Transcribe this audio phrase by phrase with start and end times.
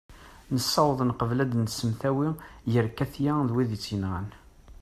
[0.53, 2.29] nessaweḍ neqbel ad nsemtawi
[2.71, 4.27] gar katia d wid i tt-yenɣan